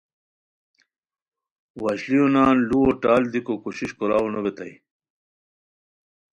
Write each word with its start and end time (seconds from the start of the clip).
وشلیو 1.81 2.25
نان 2.35 2.55
لوؤ 2.67 2.87
ٹال 3.01 3.23
دیکو 3.31 3.53
کوشش 3.63 3.91
کوراؤ 3.97 4.27
نو 4.33 4.39
بیتائے 4.43 4.73